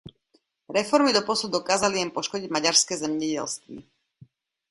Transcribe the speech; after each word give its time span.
Reformy 0.75 1.13
doposud 1.13 1.51
dokázaly 1.51 1.99
jen 1.99 2.11
poškodit 2.11 2.51
maďarské 2.51 2.97
zemědělství. 2.97 3.85